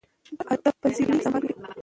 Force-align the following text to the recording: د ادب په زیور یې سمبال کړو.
د 0.37 0.39
ادب 0.53 0.75
په 0.81 0.87
زیور 0.95 1.13
یې 1.17 1.23
سمبال 1.25 1.43
کړو. 1.55 1.69